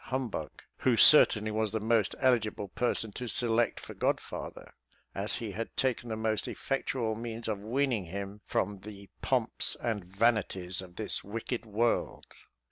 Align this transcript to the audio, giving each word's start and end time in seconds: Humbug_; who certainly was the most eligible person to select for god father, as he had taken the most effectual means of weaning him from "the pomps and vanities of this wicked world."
Humbug_; 0.07 0.49
who 0.77 0.97
certainly 0.97 1.51
was 1.51 1.71
the 1.71 1.79
most 1.79 2.15
eligible 2.19 2.69
person 2.69 3.11
to 3.11 3.27
select 3.27 3.79
for 3.79 3.93
god 3.93 4.19
father, 4.19 4.73
as 5.13 5.33
he 5.35 5.51
had 5.51 5.77
taken 5.77 6.09
the 6.09 6.15
most 6.15 6.47
effectual 6.47 7.13
means 7.13 7.47
of 7.47 7.59
weaning 7.59 8.05
him 8.05 8.41
from 8.43 8.79
"the 8.79 9.11
pomps 9.21 9.75
and 9.79 10.03
vanities 10.03 10.81
of 10.81 10.95
this 10.95 11.23
wicked 11.23 11.67
world." 11.67 12.25